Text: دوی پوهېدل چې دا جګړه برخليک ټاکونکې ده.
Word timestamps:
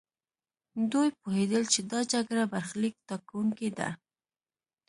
دوی 0.91 1.09
پوهېدل 1.19 1.63
چې 1.73 1.79
دا 1.91 1.99
جګړه 2.13 2.43
برخليک 2.53 2.95
ټاکونکې 3.07 3.69
ده. 3.77 3.89